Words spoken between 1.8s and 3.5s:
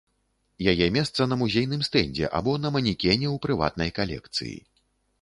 стэндзе або на манекене ў